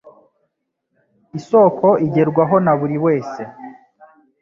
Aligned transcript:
Isoko 1.37 1.87
igerwaho 2.05 2.55
na 2.65 2.73
buri 2.79 2.97
wese. 3.05 3.41